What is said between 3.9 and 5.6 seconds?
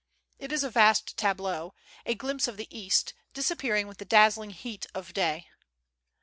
tlie dazzling heat of day.